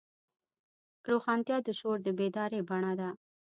[1.11, 3.09] روښانتیا د شعور د بیدارۍ بڼه ده.